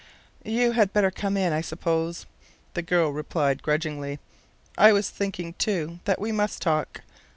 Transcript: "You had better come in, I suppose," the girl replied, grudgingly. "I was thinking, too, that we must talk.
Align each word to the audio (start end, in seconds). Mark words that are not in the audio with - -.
"You 0.43 0.71
had 0.71 0.93
better 0.93 1.11
come 1.11 1.37
in, 1.37 1.53
I 1.53 1.61
suppose," 1.61 2.25
the 2.73 2.81
girl 2.81 3.11
replied, 3.11 3.61
grudgingly. 3.61 4.17
"I 4.75 4.91
was 4.93 5.11
thinking, 5.11 5.53
too, 5.59 5.99
that 6.05 6.19
we 6.19 6.31
must 6.31 6.59
talk. 6.59 7.01